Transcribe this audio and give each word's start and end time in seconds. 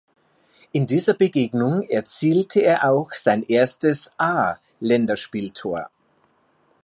In 0.71 0.87
dieser 0.87 1.13
Begegnung 1.13 1.83
erzielte 1.83 2.61
er 2.61 2.89
auch 2.91 3.11
sein 3.13 3.43
erstes 3.43 4.11
A-Länderspieltor. 4.17 5.91